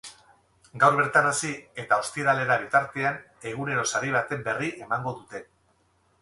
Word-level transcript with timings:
Gaur 0.83 0.95
bertan 0.99 1.27
hasi 1.31 1.51
eta 1.83 1.99
ostiralera 2.05 2.57
bitartean, 2.63 3.19
egunero 3.53 3.85
sari 3.93 4.15
baten 4.17 4.43
berri 4.49 4.73
emango 4.87 5.15
dute. 5.21 5.45